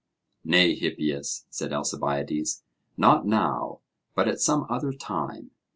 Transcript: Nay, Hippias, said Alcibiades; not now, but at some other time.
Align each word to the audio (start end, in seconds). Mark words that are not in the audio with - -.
Nay, 0.43 0.73
Hippias, 0.73 1.45
said 1.51 1.71
Alcibiades; 1.71 2.63
not 2.97 3.27
now, 3.27 3.81
but 4.15 4.27
at 4.27 4.41
some 4.41 4.65
other 4.67 4.91
time. 4.93 5.51